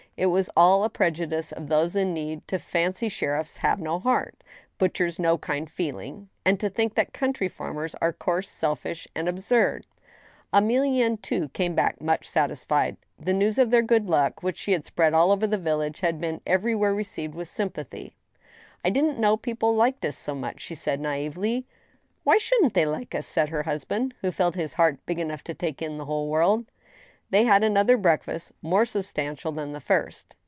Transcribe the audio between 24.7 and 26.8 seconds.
heart big enough to take in the whole world.